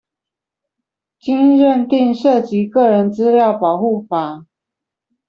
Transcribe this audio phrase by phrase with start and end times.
[1.19, 4.47] 經認定涉及個人資料保護法